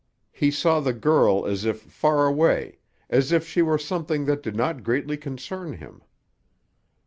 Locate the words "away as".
2.25-3.31